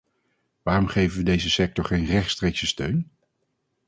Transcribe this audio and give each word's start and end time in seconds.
Waarom 0.61 0.87
geven 0.87 1.17
we 1.17 1.23
deze 1.23 1.49
sector 1.49 1.85
geen 1.85 2.05
rechtstreekse 2.05 2.67
steun? 2.67 3.09